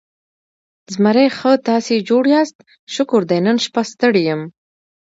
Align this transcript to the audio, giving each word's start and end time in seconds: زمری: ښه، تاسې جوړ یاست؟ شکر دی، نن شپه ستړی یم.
زمری: 0.93 1.27
ښه، 1.37 1.51
تاسې 1.67 1.93
جوړ 2.09 2.23
یاست؟ 2.33 2.57
شکر 2.95 3.21
دی، 3.29 3.39
نن 3.45 3.57
شپه 3.65 3.81
ستړی 3.91 4.21
یم. 4.29 4.41